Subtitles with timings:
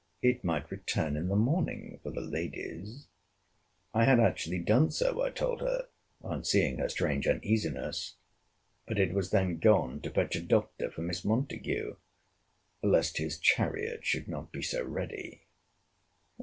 [0.23, 3.05] It might return in the morning for the ladies.
[3.93, 5.89] I had actually done so, I told her,
[6.23, 8.15] on seeing her strange uneasiness.
[8.87, 11.97] But it was then gone to fetch a doctor for Miss Montague,
[12.81, 15.43] lest his chariot should not be so ready.